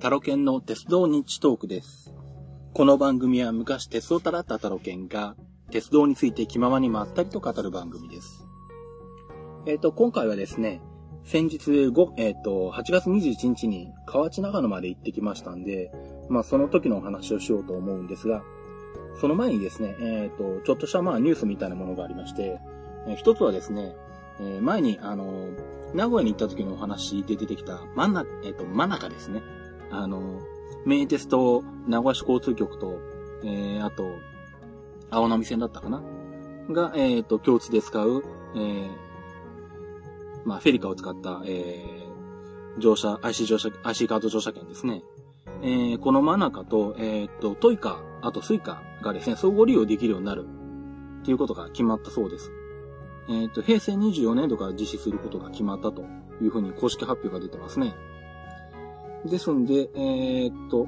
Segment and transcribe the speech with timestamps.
[0.00, 2.14] タロケンの鉄道日トークです。
[2.72, 5.36] この番組は昔鉄道たらったタロケンが
[5.70, 8.42] 鉄道について気ままにまったりと語る番組です。
[9.66, 10.80] えっ、ー、と、今回はですね、
[11.26, 15.92] 先日5、えっ、ー、と、8月21日に河内長野まで行ってきましたんで、
[16.30, 18.42] まあその時のお話をしようと思うんですが、
[19.20, 22.58] その前にですね、えっ、ー、と、ちょっとしたまあニュースみたいなものがありまして、
[23.06, 23.94] えー、一つはですね、
[24.40, 25.50] えー、前に、あの、
[25.92, 29.42] 名古屋に行った時のお話で出てきた、マナカ、えっ、と、マナカですね。
[29.90, 30.40] あの、
[30.84, 32.98] 名鉄と名古屋市交通局と、
[33.44, 34.04] えー、あと、
[35.10, 36.02] あおなみ線だったかな？
[36.72, 38.88] が、えっ、ー、と、共通で使う、えー、
[40.44, 45.02] まあ、フェリカを使った、えー、乗車、IC 乗車、IC カード乗車券ですね。
[45.62, 50.46] えー、このマナカと、えっ、ー、と、トイカ、あとスイカがですね、相互利用できるようになる、
[51.22, 52.50] っていうことが決まったそうです。
[53.28, 56.02] えっ、ー、と、平成24年度から実施することが決まったと
[56.40, 57.94] いうふうに公式発表が出てますね。
[59.24, 60.86] ですんで、えー、っと、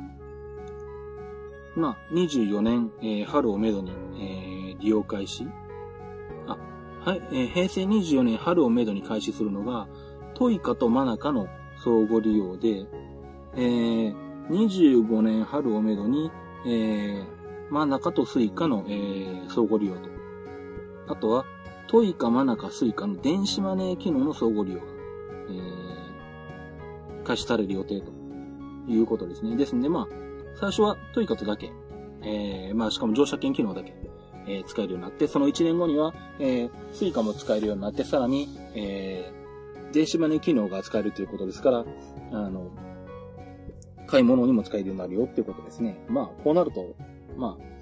[1.77, 5.47] まあ、24年、えー、春をめどに、えー、利用開始。
[6.47, 6.57] あ、
[7.05, 9.87] はい、えー、平成24年春をめどに開始するのが、
[10.35, 11.49] トイカとマナカの
[11.83, 12.87] 相互利用で、
[13.55, 14.15] えー、
[14.49, 16.31] 25年春をめどに、
[16.67, 17.27] えー、
[17.71, 20.09] マナカとスイカの、えー、相互利用と。
[21.09, 21.45] あとは、
[21.87, 24.87] トイカ、マナカ、スイカの電子マネー機能の相互利用が、
[25.51, 28.22] えー、開始される予定と
[28.89, 29.57] いうことですね。
[29.57, 30.07] ですんで、まあ、
[30.59, 31.73] 最初はトイカとだけ、
[32.23, 33.95] えー、まあ、しかも乗車券機能だけ、
[34.47, 41.85] えー、使えるようになって、その1年後には、えー、スイカも使えるようになって、さらに、えー、電子マネー機能が使えるということですから、
[42.33, 42.71] あの、
[44.07, 46.05] 買い物にも使えるようになるよっていうことですね。
[46.09, 46.95] まあ、こうなると、
[47.37, 47.73] まあ、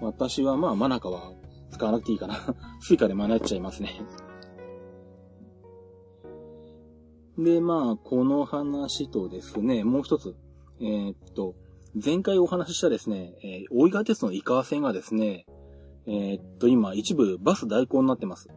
[0.00, 1.32] 私はまあ、マナカは
[1.70, 2.36] 使わなくていいかな。
[2.80, 4.00] スイカで賄っちゃいますね。
[7.38, 10.36] で、まあ、この話とですね、もう一つ、
[10.84, 11.54] えー、っと、
[11.94, 15.46] 前回お話ししたですね、えー、大井川鉄道の井川線がですね、
[16.06, 18.48] えー、っと、今、一部バス代行になってます。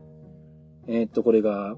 [0.87, 1.77] えー、っと、これが、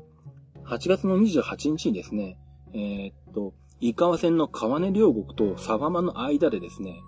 [0.65, 2.39] 8月の28日にですね、
[2.73, 6.99] えっと、井川線の川根両国と佐賀間の間でですね、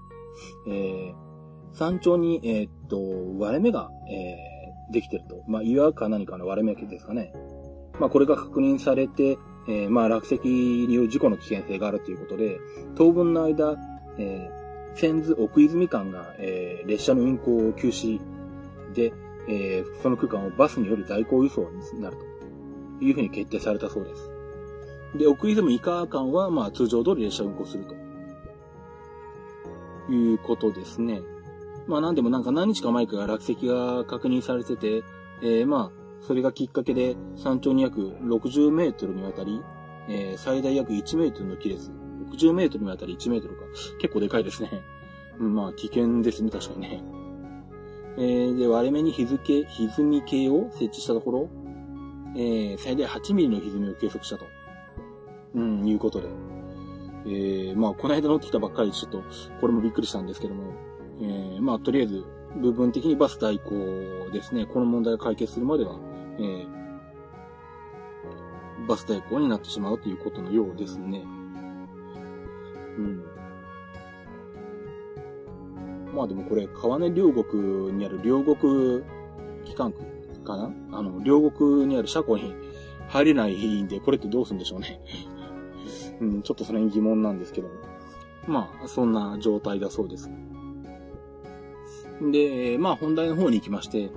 [0.68, 1.14] えー、
[1.74, 3.00] 山頂に、え、っと、
[3.40, 5.44] 割れ目が、えー、できてると。
[5.48, 7.34] まあ、岩か何かの割れ目ですかね。
[8.00, 12.60] まあ、これが確認されて、えー、まあ、落石による事故の危険性があるということで、
[12.96, 13.78] 当分の間、
[14.18, 18.20] えー、千頭奥泉間が、えー、列車の運行を休止
[18.94, 19.14] で、
[19.48, 22.18] えー、その区間をバスによる代行輸送になる
[23.00, 24.30] というふうに決定されたそうです。
[25.18, 28.02] で、奥泉井川間は、まあ、通常通り列車運行すると。
[30.10, 31.22] いうことですね。
[31.88, 35.04] まあなんでもなんか何日か前から落石が確認されてて、
[35.42, 39.62] えー、まあ、それがきっかけで山頂に約60メートルにわたり、
[40.08, 41.92] えー、最大約1メートルの亀裂。
[42.32, 43.64] 60メートルにわたり1メートルか。
[44.00, 44.70] 結構でかいですね。
[45.40, 47.04] まあ危険ですね、確かにね。
[48.18, 51.50] えー、で、割れ目に日付、歪み計を設置したところ、
[52.36, 54.46] えー、最大8ミリの歪みを計測したと。
[55.56, 56.28] うん、いうことで。
[57.26, 59.24] えー、まあ、この間乗ってきたばっかりでちょっと、
[59.60, 60.74] これもびっくりしたんですけども、
[61.22, 62.26] えー、まあ、とりあえず、
[62.58, 64.66] 部分的にバス代行ですね。
[64.66, 66.00] この問題が解決するまでは、
[66.40, 66.68] えー、
[68.88, 71.24] バス代行になってしまうということのようですね。
[72.98, 73.24] うん。
[76.14, 79.04] まあでもこれ、川根両国にある両国
[79.64, 80.00] 機関区
[80.44, 80.72] かな？
[80.92, 82.54] あの、両国にある車庫に
[83.08, 85.02] 入れないんで、これってどうするんでしょうね。
[86.20, 87.74] うん、ちょっとそれに疑問なんですけども。
[88.48, 90.30] まあ、そんな状態だそうです。
[92.32, 94.12] で、まあ本題の方に行きまして、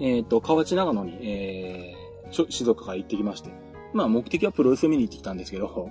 [0.00, 3.50] えっ、ー、と、河内長野に、えー、静岡から行ってきまして、
[3.92, 5.90] まあ目的はプロレスを見に行ってきたんですけど、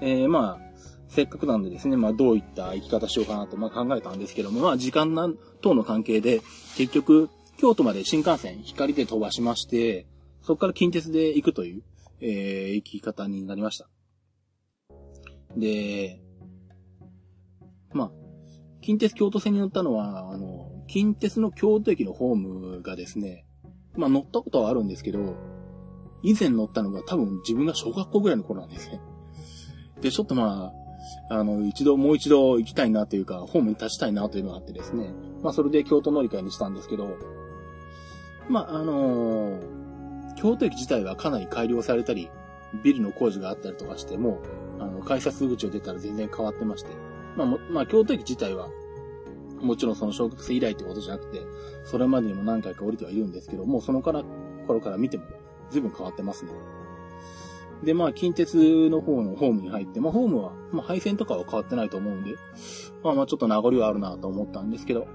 [0.00, 0.66] えー、まあ、
[1.08, 5.28] せっかくなんでですね、まあどういった生き方しようかなと、まあ考えたんですけども、まあ時間な
[5.60, 6.40] 等の関係で、
[6.76, 10.06] 結局、京都まで新幹線、光で飛ばしまして、
[10.42, 11.82] そこから近鉄で行くという、
[12.20, 13.88] えー、生き方になりました。
[15.56, 16.20] で、
[17.92, 18.10] まあ、
[18.82, 23.44] 近鉄京都線に乗ったのは、あの、近鉄の京都駅のホームがですね、
[23.96, 25.36] まあ乗ったことはあるんですけど、
[26.22, 29.00] 以前乗ったのが多分自分が小学校ぐらいの頃なんですね。
[30.00, 30.72] で、ちょっとま
[31.28, 35.12] あ、あの、一度、もう一度行きたいなというか、ホームに立ちたいなというのがあってですね。
[35.42, 37.16] まあ、それで京都乗り換えにしたんですけど、
[38.48, 42.28] まあ、あのー、京都駅自体はかなり改良されたり、
[42.82, 44.40] ビルの工事があったりとかしても、
[44.78, 46.90] あの、改札口を出たら全然変わってまして。
[47.36, 48.68] まあ、まあ、京都駅自体は
[49.60, 51.40] もちろんその小学生以来ってことじゃなくて、
[51.84, 54.22] それまでにも何回か降りてはいるんですけど、もうそのから、
[54.66, 55.24] 頃から見ても
[55.70, 56.52] 随分変わってますね。
[57.84, 62.36] で、まあ、近鉄の方のホームに入って、まあ、ホームは、まあ、配線とかは変わってないと思うんで、
[63.02, 65.06] まあ、まあ、ちょっと名残はあるなと思ったんですけど、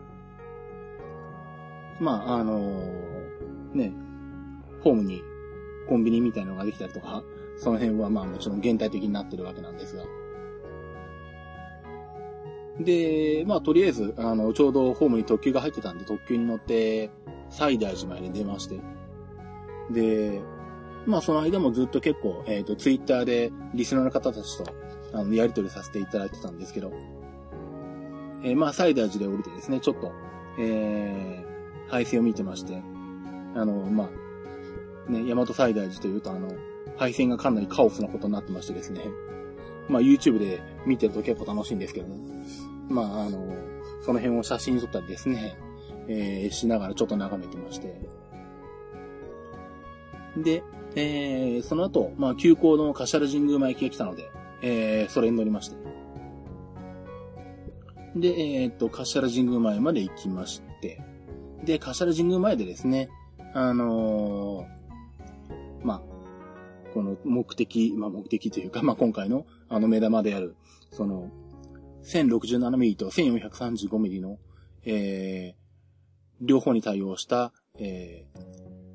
[1.99, 3.93] まあ、あのー、ね、
[4.83, 5.21] ホームに
[5.87, 7.23] コンビニみたいなのができたりとか、
[7.57, 10.03] その辺はまあもちろん現代的になってるわけなんですが。
[12.83, 17.09] で、まあとりあえず、あの、ちょうどホームに特急が入ってたんで、特急に乗って、
[17.49, 18.79] 西大寺まで出まして。
[19.91, 20.41] で、
[21.05, 24.65] まあその間もずっと結構、えっ、ー、と、ツイッターでリスナーの方たちと、
[25.13, 26.91] あの、やりとりさせていただいてたんですけど、
[28.43, 30.11] えー、まあ西大寺で降りてですね、ちょっと、
[30.59, 32.81] えー、配線を見てまして、
[33.55, 34.09] あの、ま
[35.07, 36.49] あ、ね、大和西大寺というとあの、
[36.97, 39.01] 配線がかなりカオスなことになってましてですね。
[39.89, 42.15] まあ YouTube で見てると結構楽しいんですけども。
[42.89, 43.55] まああの、
[44.01, 45.57] その辺を写真撮ったりですね、
[46.07, 47.99] えー、しながらちょっと眺めてまして。
[50.37, 50.63] で、
[50.95, 54.29] えー、その後、まあ急行の柏原神宮前駅が来たので、
[54.61, 55.75] えー、それに乗りまして。
[58.15, 61.01] で、えー、っと、柏原神宮前まで行きまして、
[61.63, 63.09] で、柏原神宮前でですね、
[63.53, 66.01] あのー、まあ、
[66.93, 70.55] この目的、まあ目的というか、まあ今回のあの目玉である、
[70.91, 71.29] その、
[72.03, 74.37] 1067ミリと1435ミリの、
[74.83, 78.25] えー、両方に対応した、え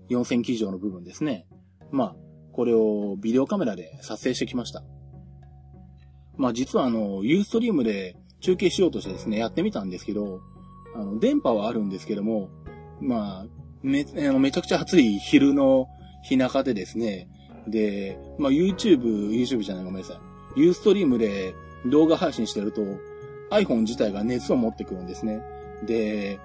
[0.09, 1.47] ー、4000機以上の部分ですね。
[1.91, 2.17] まあ、
[2.53, 4.83] これをビデオカメラで撮影してきました。
[6.37, 10.41] まあ実はあの、ユーストリームで中継しようとしてですね、やってみたんですけど、
[10.95, 12.51] あの、電波はあるんですけども、
[13.01, 13.47] まあ、
[13.83, 15.89] め、あのめちゃくちゃ暑い昼の
[16.23, 17.29] 日中でですね、
[17.69, 20.21] で、まあ、YouTube、YouTube じゃないごめんなさ
[20.57, 20.61] い。
[20.61, 21.55] Ustream で
[21.91, 22.83] 動画配信してると
[23.51, 25.43] iPhone 自体が熱を持ってくるんですね。
[25.85, 26.41] で、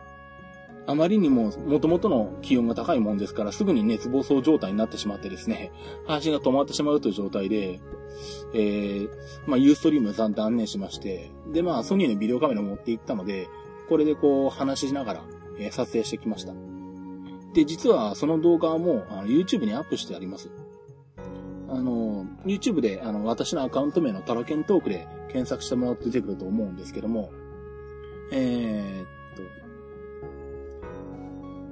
[0.88, 5.72] あまりにも元々の気温が高いもんですからすぐに熱暴走状態になってしまってですね、
[6.08, 7.80] 配信が止まってしまうという状態で、
[8.54, 9.10] えー、
[9.46, 13.48] まあ、ユーストリームさん断念しまして、で、まあ、ソニーのビデオカメラ持って行ったので、
[13.90, 15.24] これでこう話しながら、
[15.60, 16.54] え、撮影してきました。
[17.54, 20.50] で、実はその動画もあの YouTube にアップしてあります。
[21.72, 27.32] あの、YouTube で、あの、私のアカウント名のタロケントークで検索してもらって出てくると思うんですけども、
[28.32, 29.44] えー、っと、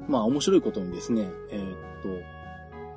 [0.08, 2.10] まあ、面白いことにですね、えー、っと、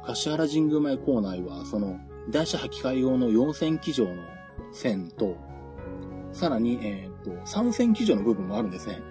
[0.07, 1.99] 柏原神宮前構内は、その、
[2.31, 4.23] 台車履き替え用の4000基上の
[4.73, 5.37] 線と、
[6.33, 9.03] さらに、えー、っと、3000基上の部分もあるんですね。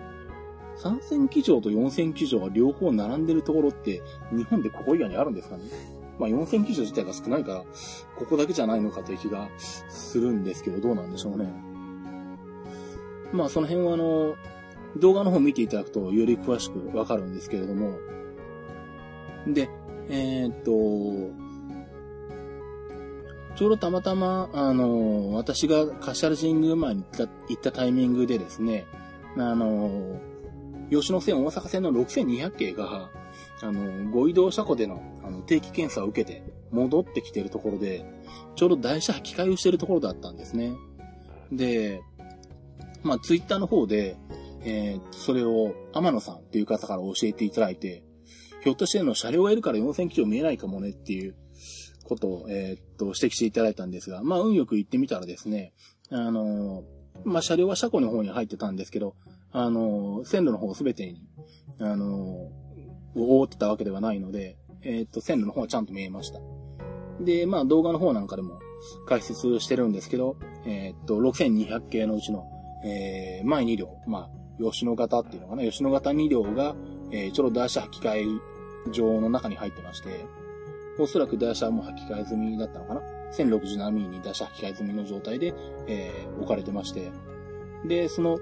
[0.78, 4.02] 3000基上と4000基上は両方並んでるところって、
[4.32, 5.64] 日本でここ以外にあるんですかね？
[6.21, 7.63] まあ、4000記事自体が少ないから、
[8.15, 11.51] ここだけじゃないのかという気がするんですけど、どうなんでしょうね。
[13.33, 14.35] まあ、その辺はあの、
[14.97, 17.97] 動画の方見ていただくとより詳しくわかるんですけれども、
[19.47, 19.68] で、
[20.09, 21.33] えー、っと、
[23.56, 28.85] ちょうどたまたま、あの、私が柏原神宮前に行った行ったタイミングでですね、
[29.38, 30.21] あの、
[30.91, 33.09] 吉野線大阪線の6200系が、
[33.62, 38.06] あの、ご移動車庫でのあの定期検査を受けて戻ってきてるところで、
[38.56, 40.74] ちょうど台車履き替えをしてるところだったんですね。
[41.52, 42.02] で、
[43.04, 44.18] まあ、ツイッターの方で、
[44.64, 48.04] えー、それを天野さんっていう方から教えていただいて、
[48.64, 51.35] ひょっとしての車両がいるから4000キロ見えないかもねっていう
[52.04, 55.74] ことを、えー、っと、指摘していただいたんですが、まあ、運よく行ってみたらですね、
[56.12, 56.83] あの
[57.24, 59.16] まあ、車両は車庫の方に入ってたんですけど、
[59.52, 61.24] あの線路の方すべてに、
[61.80, 62.50] あの
[63.15, 66.39] 覆ってたわけではないので、えっ、と、線路の方はちゃんと見えました。
[67.19, 68.59] で、まあ動画の方なんかでも
[69.07, 72.45] 解説してるんですけど、えっ、と、6200系のうちの、
[72.83, 76.75] えー、前2両、まあ、吉野型っていうのかな、吉野型2両が、
[77.11, 78.39] えー、ちょうど台車履き替
[78.87, 80.25] え場の中に入ってまして、
[80.99, 83.01] おそらく台車も履き替え済みだったのかな
[83.33, 85.53] ?1067 ミリに台車履き替え済みの状態で、
[85.87, 87.11] えー、置かれてまして、
[87.85, 88.39] で、その、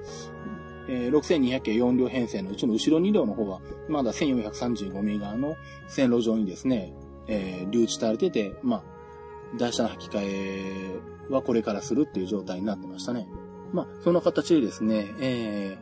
[0.89, 5.55] えー、6200系4両編成のうちの後ろ2両の方は、まだ1435ミリ側の
[5.87, 6.93] 線路上にですね、
[7.27, 13.27] えー、留置されてて、まあ、台車の履き替えはこれからするっていう状態になってましたね。
[13.71, 15.77] まあ、その形でですね、え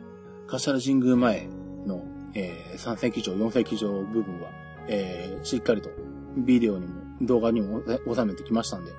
[0.46, 1.48] ー、柏神宮前
[1.86, 4.50] の、えー、3世紀上、4世紀上部分は、
[4.88, 5.88] えー、しっかりと
[6.36, 7.82] ビデオにも動画にも
[8.14, 8.92] 収めてきましたんで、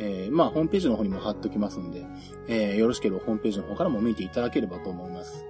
[0.00, 2.06] えー、まあ、ホームページの方にも貼っときますんで、
[2.48, 5.44] えー、よろしければホームページの方からも見ていただければと思います。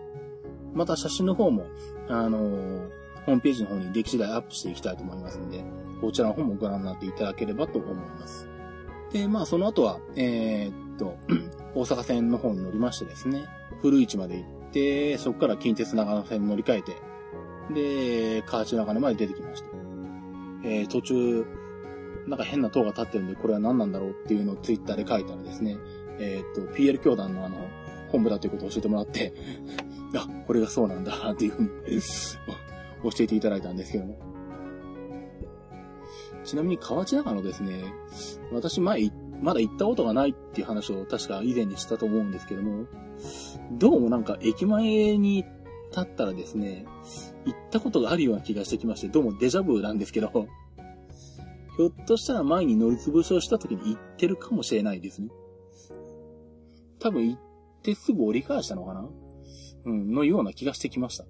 [0.75, 1.67] また写真の方も、
[2.09, 2.91] あのー、
[3.27, 5.65] ホームページの方に出来次第アップしていきたいと思いますんで、
[6.01, 8.49] こちらの方もご覧になっていただければと思います。
[9.13, 11.17] で、まあ、その後は、えー、っと、
[11.75, 13.45] 大阪線の方に乗りましてですね、
[13.81, 16.97] 古市まで行って、そこから近鉄長野線に乗り換えて、
[18.41, 19.69] で、河内長野まで出てきました。
[20.65, 21.47] えー、途中、
[22.27, 25.77] なんか変な塔が立ってるんで、これは何なんだろうっていうのをツイッターで書いたらですね、
[26.19, 27.57] えっ、と、PL 教団のあの、
[28.11, 29.33] 本部だということを教えてもらって
[30.17, 31.69] あ、これがそうなんだっていうふうに
[33.03, 34.19] 教えていただいたんですけども。
[36.45, 37.85] ちなみに河内長野ですね、
[38.51, 39.13] 私前、
[39.43, 42.87] まだ行ったことがないっていう話を確か以前にしたと思うんですけども、
[43.73, 45.45] どうもなんか駅前に
[45.91, 46.87] 立ったらですね、
[47.45, 50.49] 行ったことがあるような気がしてきまして、どうもデジャブなんですけど、
[51.81, 55.31] ひょっとしたら前に乗り潰しをした時に行ってるかもしれないですね。
[56.99, 57.41] 多分行っ
[57.83, 59.09] てすぐ折り返したのかな？
[59.87, 61.25] うん、のような気がしてきました。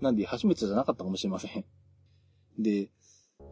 [0.00, 1.64] なんで初めてじゃなかったかもしれません。
[2.56, 2.92] で、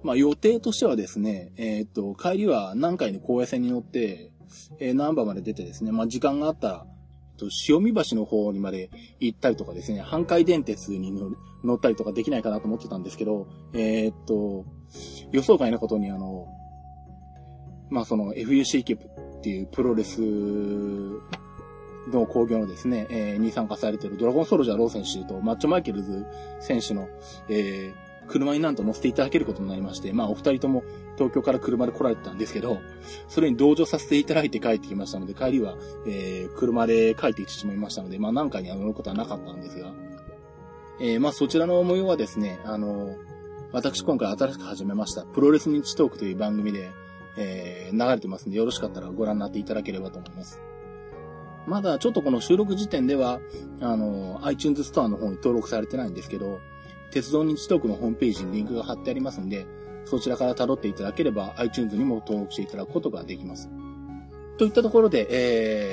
[0.04, 4.30] まあ予定としてはですね、えー、っと、帰りは南海の高野線に乗って、
[4.78, 6.87] えー、南波まで出てですね、まあ時間があったら、
[7.37, 11.11] と塩見橋の方にまで行ったりとかですね、阪海電鉄に
[11.64, 14.64] 乗ったりとかできないかなと思ってたんですけど、えー、っと、
[15.32, 16.46] 予想外なことにあの、
[17.90, 20.20] まあその FUC キップっていうプロレス
[22.10, 26.26] の工業のですね、えー、に参加されてるドラゴンソルジャーロー選手とマッチョマイケルズ
[26.60, 27.08] 選手の、
[27.48, 30.82] えー、車になんと乗せていただけることになりまして、まあお二人とも
[31.16, 32.78] 東京から車で来られてたんですけど、
[33.28, 39.92] それに同乗させていただいて帰ってきましたので、帰りは、えー、車で帰ってきてしまいましたので、まあ何回に乗ることはなかったんですが、
[41.00, 43.16] えー、まあそちらの模様はですね、あの、
[43.75, 46.93] 私今回新しく始めました、プロレス日トークという番組で、
[47.37, 50.61] えー、流れてますんで、よろしかったらご覧になっていただければと思います。
[51.66, 53.40] まだちょっとこの収録時点では、
[53.81, 56.61] あの、iTunes ストアの方に登録されてないんですけど、
[57.11, 59.66] 鉄道日トークのホームページにリンクが貼ってありますんで、
[60.04, 63.69] そちらから辿っていただければ iTunes にも登録していただくことができます。
[64.57, 65.26] といったところで、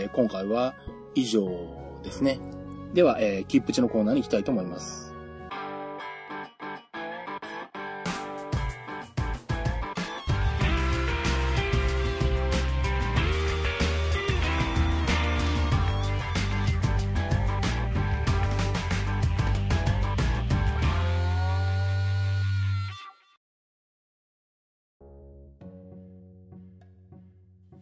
[0.04, 0.76] えー、今回は
[1.16, 1.50] 以上
[2.04, 2.40] ですね。
[2.94, 5.11] では、えー、キップチのコーナーに行きたいと思います。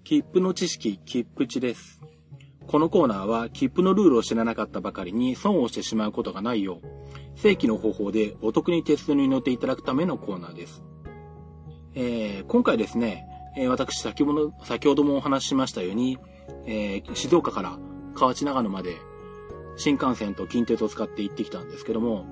[0.09, 2.01] 切符の知識、切符値です。
[2.65, 10.81] このコーナーは切符のルールを知らなかったばかりに損をしてしまうことがないよう、正規の方法でお得に鉄道に乗っていただくためのコーナーです。
[11.93, 16.17] えー、今回ですね、えー、私先ほど先ほどもお話ししましたように、
[16.65, 17.77] えー、静岡から
[18.15, 18.95] 河内長野まで
[19.77, 22.25] 新幹線と近鉄を使って行ってきたんですけども、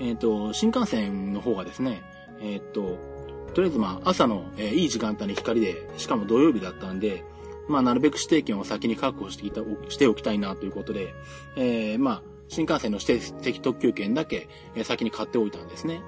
[0.00, 2.02] えっ、と、新幹線の方がですね、
[2.42, 3.13] えっ、と、
[3.54, 7.24] とりあえずまあ朝の、えー、いい時間帯に光で、しかも土曜日だったんで、
[7.68, 11.14] まあなるべく指定券を先に確保していたしておきたいなということで、
[11.56, 16.02] えー、まあ新幹線の指定的特急券だけ、えー、先に買っておいたんですね。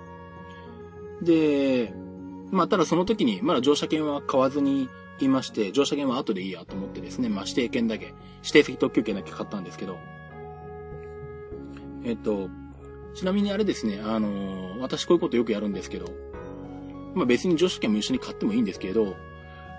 [1.22, 1.94] で、
[2.50, 4.88] まあただその時にまだ乗車券は買わずに
[5.20, 9.98] いまして、乗車券は後でいいやと思ってですね、まあ指定券だけ、指定席特急券だけ買ったんですけど、
[12.04, 12.50] えっと、
[13.14, 16.06] ちなみにあれですね、あのー、私こういうことよくやるんですけど、
[17.16, 19.16] まあ別に乗車券も一緒に買ってもいいんですけど、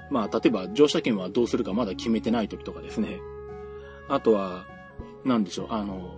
[0.10, 3.20] まあ例えば乗車券はどうするかまだ決めてない時とかですね。
[4.10, 4.66] あとは、
[5.24, 6.18] なんでしょう、あの、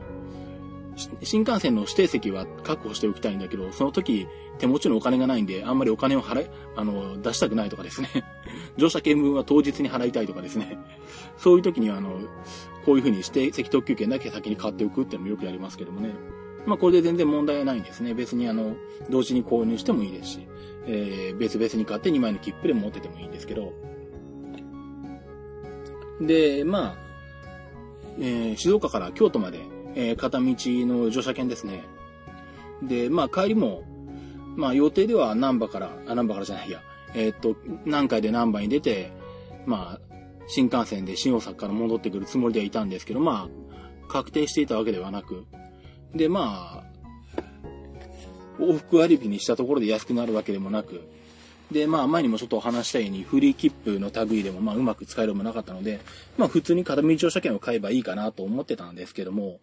[1.23, 4.27] 新幹線の指定席は確保しておきたいんだけど、その時
[4.59, 8.09] 手持ちのお金がないんで、あんまりお金を払い、あの、出したくないとかですね。
[8.77, 10.77] 乗車券分は当日に払いたいとかですね。
[11.37, 12.19] そういう時には、あの、
[12.85, 16.11] こういうふうに指定席特急券だけ先に買っておくっていうのもよくやりますけどもね。
[16.65, 18.13] まあこれで全然問題ないんですね。
[18.13, 18.75] 別にあの、
[19.09, 20.47] 同時に購入してもいいですし。
[20.91, 23.73] えー、別々に買って2枚の切符で持っててもいいんですけど、
[26.19, 26.97] で、まあ、
[28.19, 29.59] えー、静岡から京都まで、
[29.95, 31.83] えー、片道の乗車券ですね。
[32.81, 33.83] で、まあ帰りも、
[34.55, 36.81] まあ予定では南波から、あ、南波からじゃないや、
[37.13, 39.11] えー、っと、南海で南波に出て、
[39.65, 40.15] まあ、
[40.47, 45.45] 新幹線で新大阪から戻ってくるつもりではいたんですけど、まあ、確定していたわけではなく、
[46.15, 47.41] で、まあ、
[48.59, 51.07] 往復割引にしたところで安くなるわけでもなく、
[51.71, 55.99] で、まあ、前にもちょっとお話したように、フリー切符の類でも、まあ、うまく使えるもなかったので、
[56.37, 59.59] まあ、普通に片道乗車券を買えばいいかなと思ってたんですけども、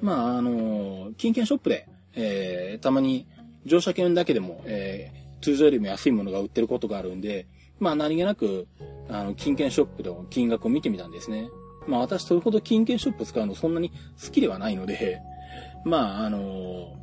[0.00, 3.26] まあ、あの、金券ショップで、えー、たまに
[3.66, 7.46] 乗車券だけでも、えー、通常よりも安いものが売ってることがあるんで、
[7.78, 8.66] まあ、何気なく、
[9.08, 11.48] あの、金券ショップの金額を見てみたんですね。
[11.86, 13.90] まあ、私、それほど金券ショップ使うのそんなに
[14.22, 15.20] 好きではないので、
[15.84, 16.96] まあ、あの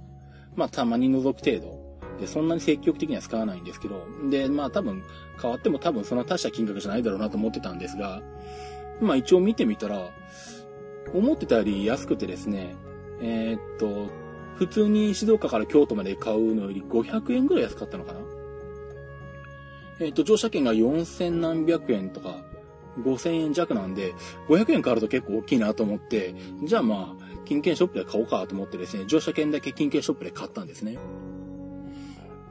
[0.56, 1.84] まあ、たまに覗く程度。
[2.20, 5.04] で、そんなに積極的には使わないんですけど、で、まあ多分、
[5.42, 8.22] 変わっても多分そんな大した金額じゃないだろうなと思ってたんですが、
[9.02, 10.12] まあ一応見てみたら、
[11.14, 12.76] 思ってたより安くてですね、
[13.20, 14.10] えー、っと、
[14.56, 18.20] 普通に静岡から京都まで買うのより500円ぐらい安かったのかな
[20.00, 22.38] えっ、と、乗車券が4000何百円とか、
[23.00, 24.14] 5000円弱なんで、
[24.48, 30.98] 500円変わると結構大きいなと思って、じゃあまあ、金券ショップで買おうかと思ってですね、乗車券だけ金券ショップで買ったんですね。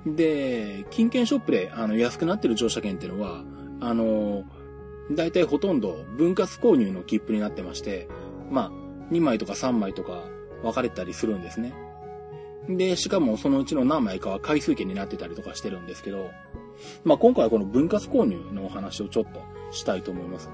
[0.07, 3.45] で、金券ショップであの安くなってる乗車券っていうのは、
[3.81, 4.45] あの、
[5.11, 8.09] 大体ほとんど分割購入の切符になってまして、
[8.51, 10.23] まあ、2枚とか3枚とか
[10.63, 11.75] 分かれたりするんですね。
[12.69, 16.31] で、しかもそのうちの何枚かは回数券になってたりとかしてるんですけど、
[17.05, 19.41] まあ今回はこの分割購入のお話をちょっと
[19.73, 20.51] したいと思います。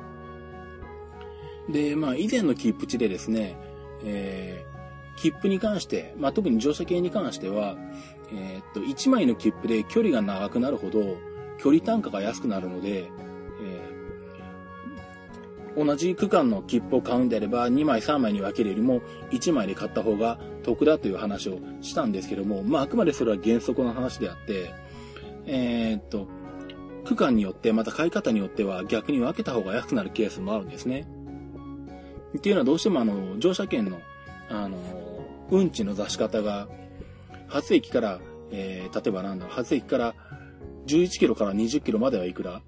[1.68, 3.56] で、まあ以前の切符地でですね、
[4.04, 7.76] えー、切符に関して、まあ特に乗車券に関しては、
[8.32, 11.16] えー、っと、1枚の切符で距離が長くなるほど、
[11.58, 13.10] 距離単価が安くなるので、
[13.60, 24.72] えー、同じ区間の切符を買うんであれば、2枚3枚に分けるよりも、1枚で買った方が得だという話をしたんですけども、まああくまでそれは原則の話であって、
[25.46, 26.28] えー、っと、
[27.08, 31.08] 区間によって、また買い方によっては逆に分けた方が安くなるケースもあるんですね。
[32.36, 34.00] っていうのはどうしてもあの、乗車券の、
[34.50, 34.78] あの、
[35.50, 36.68] 運賃の出し方が、
[37.46, 40.14] 初駅から、えー、例えばなんだろ、初駅から
[40.86, 42.60] 11キロから20キロまではいくら、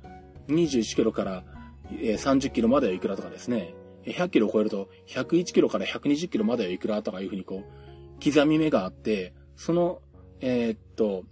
[0.49, 1.44] 21キロから、
[1.92, 3.75] えー、30キロまではいくらとかですね、
[4.06, 10.00] 100キロを超えると101キロから120キロまではいくらとかいうふうにこう、刻み目があって、その、
[10.40, 11.25] えー、っと、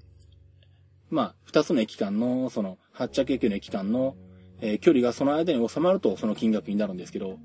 [1.10, 4.16] まあ、二つの駅間の、その、発着駅の駅間の、
[4.60, 7.38] えー、距離がその間に収まるとその金額になるんですけど、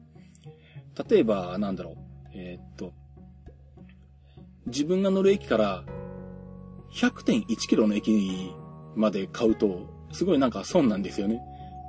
[1.08, 1.96] 例えば、なんだろう、
[2.34, 2.92] えー、っと、
[4.66, 5.84] 自分が乗る駅から
[6.96, 8.52] 100.1キロの駅
[8.96, 11.40] まで買うと、すごいなんか損なんですよね。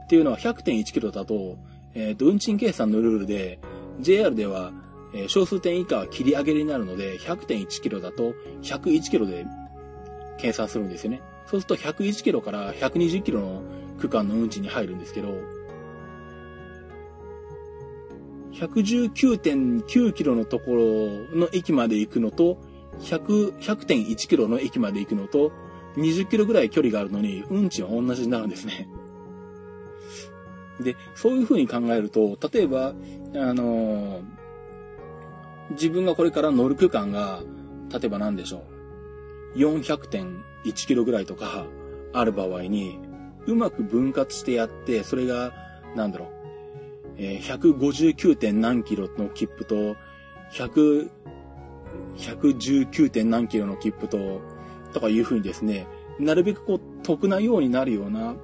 [0.04, 1.56] っていうのは100.1キロだと、
[1.94, 3.60] えっ、と、運賃計算のルールで、
[4.00, 4.72] JR では、
[5.14, 9.46] え、小数点以下は切り上げになるので、100.1キロだと101キロで
[10.36, 11.22] 計算するんですよね。
[11.46, 13.62] そうすると101キロから120キロの
[13.98, 15.28] 区間の運賃に入るんですけど、
[18.52, 22.58] 119.9キロのところの駅まで行くのと、
[23.00, 25.52] 100、100.1キロの駅まで行くのと、
[25.96, 28.88] 20キロぐらい距離があるのに、運賃は同じになるんですね。
[30.80, 32.92] で、そういう風に考えると、例えば、あ
[33.54, 34.22] のー、
[35.72, 37.42] 自分がこれから乗る区間が、
[37.92, 38.73] 例えば何でしょう。
[39.54, 41.66] 400.1キロぐらいとか
[42.12, 42.98] ある場合に、
[43.46, 45.52] うまく分割してやって、それが、
[45.94, 46.28] なんだろう、
[47.18, 48.52] えー、159.
[48.52, 49.96] 何キロの切符と、
[50.52, 51.10] 100、
[52.16, 53.10] 119.
[53.10, 54.40] 点何キロの切符と、
[54.92, 55.86] とかいうふうにですね、
[56.18, 58.34] なるべくこう、得なようになるような、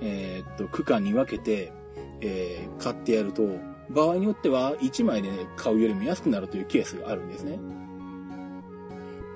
[0.00, 1.72] えー、っと、区間に分けて、
[2.20, 3.42] えー、買ってやると、
[3.90, 7.58] 場合によっては1枚で、ね、買うよりも安くなるというケースがあるんですね。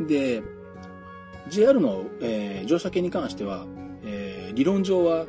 [0.00, 0.42] で、
[1.48, 3.66] JR の、えー、乗車券に関しては、
[4.04, 5.26] えー、理論上は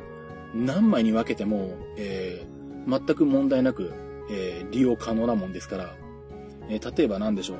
[0.54, 3.92] 何枚に分けても、えー、全く問題なく、
[4.30, 5.94] えー、利用可能なもんですから、
[6.68, 7.58] えー、例えば何でしょう。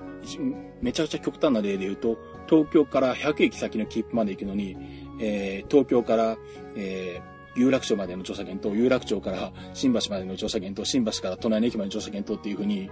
[0.83, 4.77] めちゃくちゃ極端な例で言うと、東京から100駅先の切符まで行くのに、
[5.21, 6.37] えー、東京から、
[6.77, 12.91] えー、有楽町までの乗車券と、有楽町から新橋までの乗車券と、新橋から隣の駅までの乗車券とっていうふうに、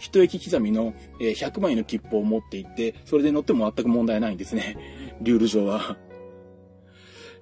[0.00, 4.76] 一駅刻みの100枚の切符を持って行って、それで乗っても全く問題ないんですね。
[5.20, 5.98] ルール上は。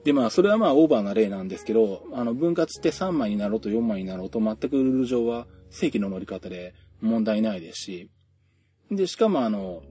[0.05, 8.11] で、まあ、それはまあ、オーバーな例なんですけど、あの、分割って3枚になろうと4枚になろうと、全くルール上は正規の乗り方で問題ないですし、
[8.90, 9.83] で、しかもあの、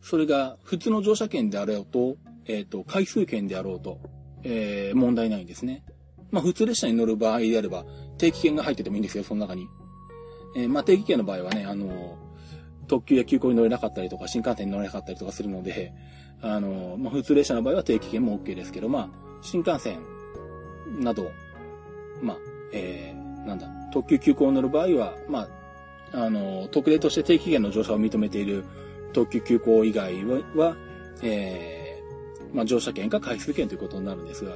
[0.00, 3.98] それが普通の乗車券であろうと、えっ、ー、と、回数券であろうと、
[4.42, 5.84] えー、問題ないんですね。
[6.30, 7.84] まあ、普通列車に乗る場合であれば、
[8.16, 9.66] 定期券が入っててもいいんですよ、その中に。
[10.54, 12.16] えー、まあ、定期券の場合はね、あの、
[12.86, 15.92] 特急や急行に乗れなかったりとか、新幹線に乗れなかったりとかするので、
[16.42, 19.08] あの、まあ、普通列車の場合は定期券も OK ですけど、まあ、
[19.42, 20.00] 新幹線
[21.00, 21.30] など、
[22.22, 22.36] まあ、
[22.72, 25.48] えー、なんだ、特急急行に乗る場合は、ま
[26.12, 28.64] あ、あの、特例として定期券の乗車を認めている
[29.12, 30.76] 特急急行以外は、
[31.22, 34.52] えー、まあ、乗車券か回数券ということになるんですが、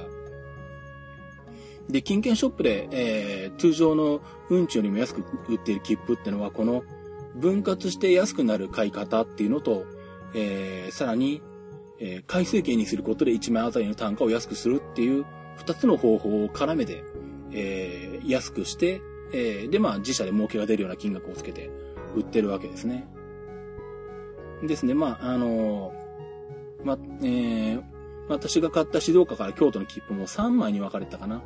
[1.89, 6.83] で、金券ショップで、えー、通常の運賃よりも安く売っている切符ってのは、この
[7.35, 9.85] 分割して安くなる買い方っていうのと、
[10.33, 11.41] えー、さらに、
[11.99, 15.25] えー、回数券にすることで1枚あたりの単価を安くするっていう
[15.65, 17.03] 2つの方法を絡めて、
[17.51, 19.01] えー、安くして、
[19.33, 21.69] えー、で、まあ自社で儲けが出るような金額をつけて
[22.15, 23.07] 売ってるわけですね。
[24.63, 27.83] ですね、まあ、あのー、ま、えー、
[28.29, 31.41] 私が買った静岡から京都の切符も3枚に分かれたかな。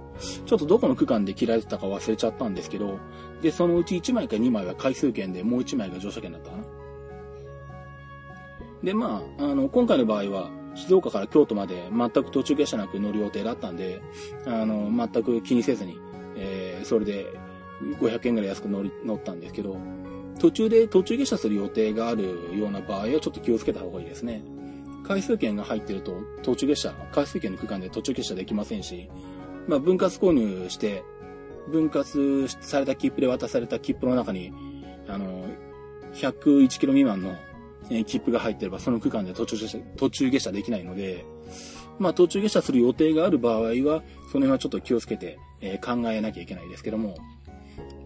[0.45, 2.99] ちょっとどこの区間で切られてたか忘れちゃったんですけど、
[3.41, 6.63] で、そのうち1枚か2枚は回数券で、もう1枚が乗車券だったかな。
[8.83, 14.01] で、まあ、あの、今回の場合は、静岡から京都まで全く途中下車なく乗る予定だったんで、
[14.45, 15.97] あの、全く気にせずに、
[16.35, 17.27] えー、それで
[17.99, 19.77] 500円ぐらい安く乗り、乗ったんですけど、
[20.39, 24.43] 途中で途中下車する予定があるような場合はちょっと気をつけた方がいいですね。
[25.03, 29.09] 回数券が入ってると途中下車、回数券の区間で途中下車できませんし、
[29.67, 31.03] まあ分割購入して、
[31.69, 34.51] 分割された切符で渡された切符の中に、
[35.07, 35.45] あの、
[36.13, 37.35] 101キロ未満の
[38.05, 41.25] 切符が入ってればその区間で途中下車、途中下車できないので、
[41.99, 47.15] まあ途中下車する予定がある場合は、その辺はちょっと気をつけて、え、考えなきゃいけないですけども、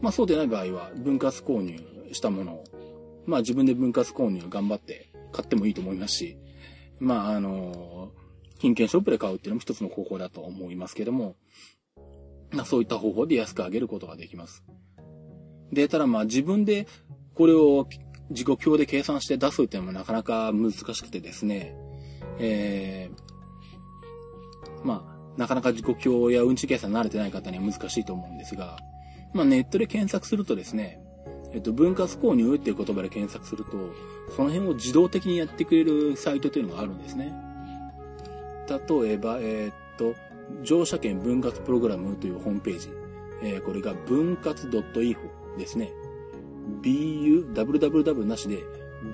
[0.02, 1.80] まあそうでない場合は分割購入
[2.12, 2.64] したものを、
[3.26, 6.38] まあ自分で分割購入頑張って買ってもいいと思いますし、
[7.00, 8.12] まああの、
[8.60, 11.36] 金券ショップで買うっていうのも一つの方法だと思いますけども、
[12.52, 14.64] まあそういった方法で安く上げることができます。
[15.72, 16.88] で、ただまあ自分で
[17.36, 17.88] これを
[18.30, 21.76] 自己表で計算して出すっていうのもなかなか難しくてですね、
[22.40, 25.06] えー、ま
[25.36, 28.78] あ、なかなか自己表やうんち計算慣れてない方には難しいと思うんですが、
[29.34, 31.00] まあネットで検索するとですね、
[31.54, 33.72] えっと、分割購入っていう言葉で検索すると、
[34.36, 37.34] その辺を自動的にやってくれるサイトというのがあるんですね。
[38.68, 38.78] 例
[39.12, 40.16] えば、えー、っと、
[40.64, 42.90] 乗車券分割プログラムというホームページ。
[43.42, 45.18] えー、これが分割 .info
[45.58, 45.94] ですね。
[46.82, 48.64] bu, www なしで、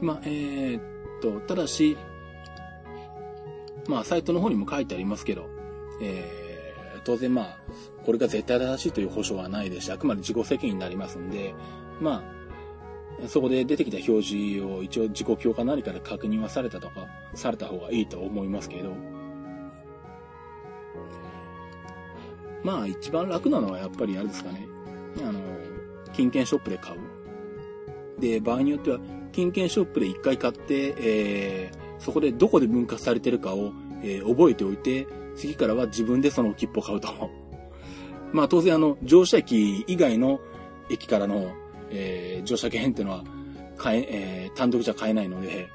[0.00, 0.82] まあ、えー、っ
[1.20, 1.96] と、ただし、
[3.88, 5.48] まあ、サイトの方にも書いてありますけど、
[6.02, 7.58] えー、当然まあ、
[8.04, 11.54] これが絶対正しいという保証はないですし、あくまで自己責任になりますんで、
[12.00, 12.22] ま
[13.24, 18.92] あ、そこで出てきた表示を一応自己評価何かで確認はされたとか、された方がいいと思いますけど、
[22.66, 24.66] まあ一番楽なのはやっぱりあれですかね。
[25.18, 25.38] あの、
[26.12, 28.20] 金券ショップで買う。
[28.20, 28.98] で、場合によっては、
[29.30, 37.08] 金券ショップで一回買って、えー、そこでどこで分割されてるかを、えー、覚えておいて、次からは自分でその切符を買うと。
[38.32, 40.40] まあ当然あの、乗車駅以外の
[40.90, 41.52] 駅からの、
[41.90, 43.22] えー、乗車券っていうのは、
[43.76, 45.68] 買え、えー、単独じゃ買えないので、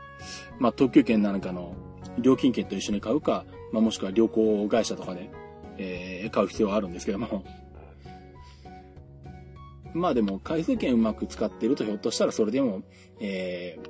[0.60, 1.74] まあ特急券なんかの
[2.20, 5.32] 料金券と一緒に買うか、まあもしくは旅行会社とかで、
[5.78, 7.44] えー、買う必要はあるんですけども。
[9.94, 12.84] まあでも、回数券うまく使ってるとひょっとしたらそれでも、
[13.20, 13.90] えー、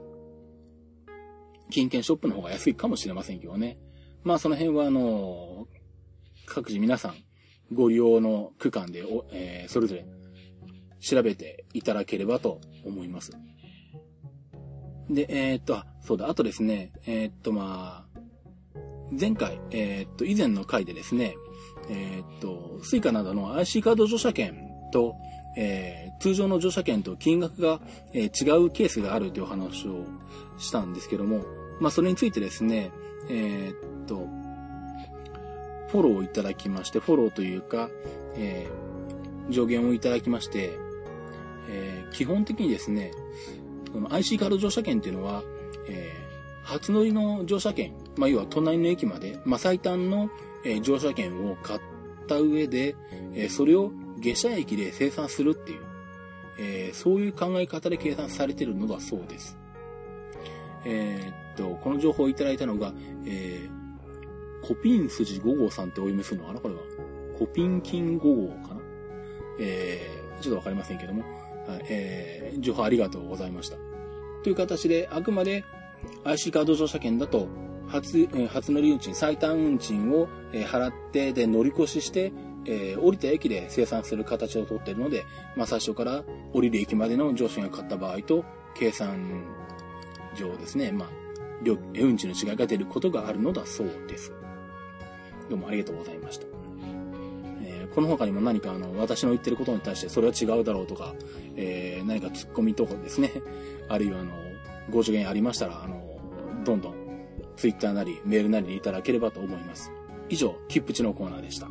[1.69, 3.77] 金券ショップの方が安いかもしれませんけどね。
[4.23, 5.67] まあその辺はあの、
[6.45, 7.15] 各自皆さん
[7.73, 10.05] ご利用の区間でお、えー、それぞれ
[10.99, 13.31] 調べていただければと思います。
[15.09, 18.21] で、えー、っと、そうだ、あとですね、えー、っとまあ、
[19.19, 21.35] 前回、えっと、以前の回でですね、
[21.91, 25.17] えっと、スイカなどの IC カード乗車券と、
[25.57, 27.81] えー、通常の乗車券と金額が、
[28.13, 30.05] えー、違うケースがあるという話を
[30.57, 31.43] したんですけども、
[31.81, 32.91] まあ、それについてですね、
[33.29, 34.27] えー、っと、
[35.89, 37.89] フォローをいただきまして、フォローというか、
[38.35, 40.71] えー、上限をいただきまして、
[41.69, 43.11] えー、基本的にですね、
[43.91, 45.43] この IC カード乗車券っていうのは、
[45.89, 50.29] えー、初乗りの乗車券、まあ、要は隣の駅まで、まあ、最短の、
[50.63, 51.79] えー、乗車券を買っ
[52.27, 52.95] た上で、
[53.33, 55.81] えー、それを下車駅で生産するっていう、
[56.59, 59.57] えー、そういう考え方で計算されてるのだそうです。
[60.85, 62.93] え、っと、この情報をいただいたのが、
[63.25, 63.69] え、
[64.61, 66.81] コピン筋5号さんってお読みするのかなこれは。
[67.37, 68.81] コピン金5号かな
[69.59, 70.07] え、
[70.41, 71.23] ちょっとわかりませんけども、
[71.67, 73.77] はい、えー、情報ありがとうございました。
[74.43, 75.63] という形で、あくまで
[76.23, 77.47] IC カード乗車券だと、
[77.91, 82.31] 初、初乗り運賃、最短運賃を、払って、で、乗り越しして、
[82.65, 85.25] えー、降りた駅で生産する形をとっているので、
[85.55, 86.23] まあ、最初から
[86.53, 89.43] 降りる駅までの乗車が買った場合と、計算
[90.35, 91.09] 上ですね、まあ、
[91.95, 94.31] 運賃の違いが出ることがあるのだそうです。
[95.49, 96.45] どうもありがとうございました。
[97.63, 101.13] え、この他にも何かあの、私の言ってることに対してそれは違うだろうとか、
[101.55, 103.31] えー、何か突っ込みとかですね、
[103.89, 104.31] あるいはあの、
[104.89, 106.01] ご助言ありましたら、あの、
[106.63, 107.00] どんどん、
[107.61, 109.91] ツイッターなりメールなりでいただければと思います。
[110.29, 111.67] 以上、キップチのコーナーでした。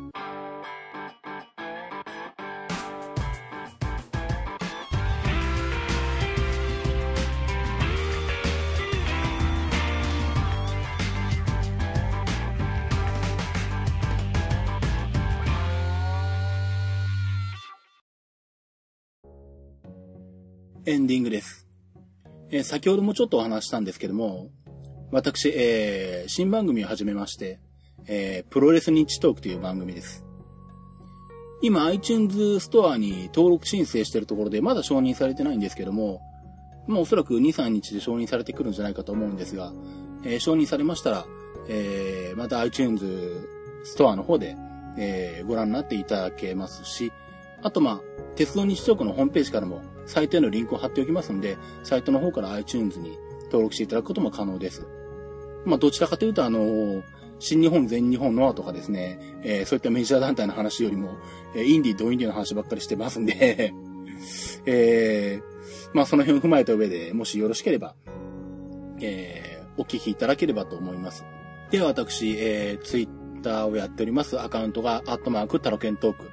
[20.85, 21.67] エンディングです。
[22.49, 24.51] えー先ほどもちょっとお話したんですけども、
[25.11, 27.59] 私、えー新番組を始めまして、
[28.07, 30.25] えープロレスニッチトークという番組です。
[31.61, 36.21] 今 iTunes ストアに登録申請しているところでまだ承認されてないんですけども、
[36.87, 39.73] まあおそらく2、3日で承認されてくるんじゃないかと思うんですが、
[40.23, 41.25] えー承認されましたら、
[41.67, 43.05] えーまた iTunes
[43.83, 44.55] ストアの方で、
[44.97, 47.11] えーご覧になっていただけますし、
[47.63, 48.01] あとまあ、
[48.37, 54.87] 鉄道日トークのホームページからもサイトへのリンクを貼っておきますので、サイトの方から iTunes に登録していただくことも可能です。
[55.65, 57.03] まあ、どちらかというと、あの、
[57.39, 61.17] 新日本、全日本、ノアとかですね、えーそういったメジャー団体の話よりも、
[61.55, 63.73] えインディー、ドインディーの話ばっかりしてますんで、
[64.65, 67.95] えーまあ、その辺を踏まえた上で、もしよろしければ、
[68.99, 71.25] えーお聞きいただければと思います。
[71.69, 76.29] では、私、えー、ツイッターをやっておりますアカウントが、アットマーク、タロケントーク、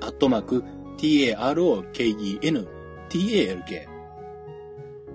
[0.00, 0.64] アットマーク、
[0.96, 2.68] t-a-r-o-k-e-n、
[3.08, 3.88] t-a-l-k。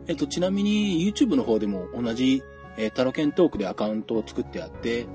[0.07, 2.43] えっと、ちなみに YouTube の方でも同じ、
[2.79, 5.05] えータロケントークでアカウントを作ってあって、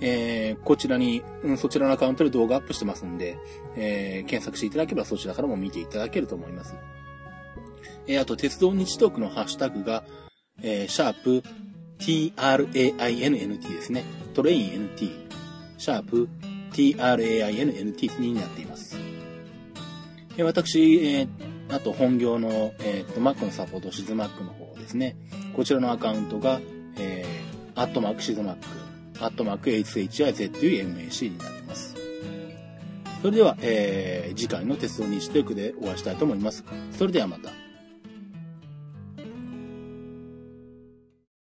[0.00, 3.38] えーこちらに、うん、そちらのアカウントで動画アップしてますんで、
[3.76, 6.76] えー検索していただければそちらからも見ていただけると思います。
[8.06, 10.04] えーあと、鉄道日トークのハッシュタグが、
[10.62, 11.42] えーシャープ
[11.98, 14.04] trainnt ですね。
[14.34, 15.10] トレイン nt。
[15.78, 16.28] シャープ
[16.72, 18.96] trainnt になっています。
[20.36, 21.28] えー私、えー
[21.68, 25.16] あと本業の、えー、と Mac のサポート、シズ Mac の方ですね。
[25.56, 26.60] こちらのアカウントが、
[26.98, 31.94] えー、アットマークシズマック、アットマーク HHIZUMAC になってます。
[33.22, 36.62] それでは、えー次回の鉄道日トークでお会いしたいと思います。
[36.92, 37.50] それではまた。